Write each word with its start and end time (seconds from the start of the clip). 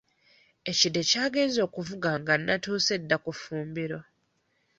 Ekide 0.71 1.01
kyagenze 1.09 1.59
okuvuga 1.67 2.09
nga 2.19 2.33
nze 2.37 2.41
nnatuuse 2.43 2.93
dda 3.01 3.17
ku 3.23 3.31
ffumbiro. 3.37 3.99